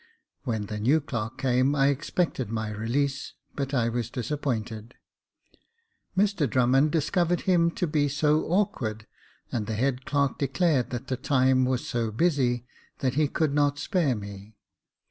[0.45, 4.95] "When the new clerk came, I expected my release, but I was disappointed.
[6.17, 9.05] Mr Drummond discovered him to be so awkward,
[9.51, 12.65] and the head clerk declared that the time was so busy,
[12.97, 14.55] that he could not spare me.